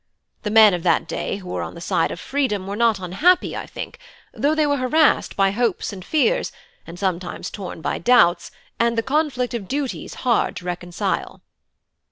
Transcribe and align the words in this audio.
The 0.41 0.49
men 0.49 0.73
of 0.73 0.81
that 0.81 1.07
day 1.07 1.35
who 1.35 1.47
were 1.49 1.61
on 1.61 1.75
the 1.75 1.79
side 1.79 2.09
of 2.09 2.19
freedom 2.19 2.65
were 2.65 2.75
not 2.75 2.97
unhappy, 2.97 3.55
I 3.55 3.67
think, 3.67 3.99
though 4.33 4.55
they 4.55 4.65
were 4.65 4.77
harassed 4.77 5.35
by 5.35 5.51
hopes 5.51 5.93
and 5.93 6.03
fears, 6.03 6.51
and 6.87 6.97
sometimes 6.97 7.51
torn 7.51 7.81
by 7.81 7.99
doubts, 7.99 8.49
and 8.79 8.97
the 8.97 9.03
conflict 9.03 9.53
of 9.53 9.67
duties 9.67 10.15
hard 10.25 10.55
to 10.55 10.65
reconcile." 10.65 11.43